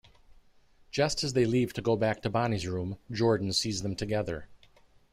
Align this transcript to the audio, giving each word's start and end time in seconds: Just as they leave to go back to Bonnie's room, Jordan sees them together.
Just 0.89 1.23
as 1.23 1.33
they 1.33 1.45
leave 1.45 1.73
to 1.73 1.81
go 1.83 1.95
back 1.95 2.23
to 2.23 2.29
Bonnie's 2.31 2.65
room, 2.65 2.97
Jordan 3.11 3.53
sees 3.53 3.83
them 3.83 3.95
together. 3.95 4.47